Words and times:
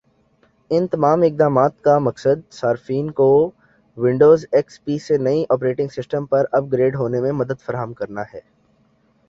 ان 0.71 0.85
تمام 0.87 1.21
اقدامات 1.21 1.73
کا 1.81 1.97
مقصد 1.99 2.39
صارفین 2.51 3.11
کو 3.11 3.27
ونڈوز 3.97 4.45
ایکس 4.51 4.83
پی 4.83 4.97
سے 4.99 5.17
نئے 5.19 5.43
آپریٹنگ 5.49 5.87
سسٹم 5.91 6.25
پر 6.25 6.45
اپ 6.51 6.71
گریڈ 6.73 6.95
ہونے 6.95 7.21
میں 7.21 7.31
مدد 7.33 7.61
فراہم 7.65 7.93
کرنا 7.93 8.21
ہے 8.33 8.39